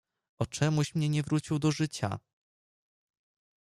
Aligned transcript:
"O 0.39 0.45
czemuś 0.45 0.95
mnie 0.95 1.23
wrócił 1.23 1.59
do 1.59 1.71
życia?" 1.71 2.19